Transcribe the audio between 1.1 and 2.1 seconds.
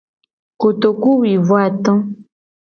wi vo ato.